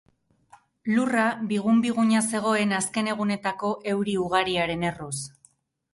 [0.93, 5.15] Lurra bigun-biguna zegoen azken egunetako euri ugariaren erruz.